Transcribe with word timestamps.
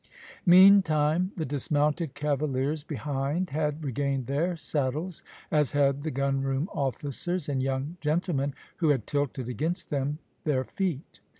Meantime, 0.47 1.31
the 1.37 1.45
dismounted 1.45 2.15
cavaliers 2.15 2.83
behind 2.83 3.51
had 3.51 3.83
regained 3.83 4.25
their 4.25 4.57
saddles, 4.57 5.21
as 5.51 5.73
had 5.73 6.01
the 6.01 6.09
gunroom 6.09 6.67
officers 6.73 7.47
and 7.47 7.61
young 7.61 7.97
gentlemen 8.01 8.55
who 8.77 8.89
had 8.89 9.05
tilted 9.05 9.47
against 9.47 9.91
them 9.91 10.17
their 10.43 10.63
feet. 10.63 11.19